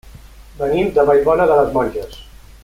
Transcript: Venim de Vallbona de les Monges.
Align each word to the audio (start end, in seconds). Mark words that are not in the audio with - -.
Venim 0.61 0.89
de 0.95 1.05
Vallbona 1.11 1.47
de 1.53 1.59
les 1.61 1.71
Monges. 1.77 2.19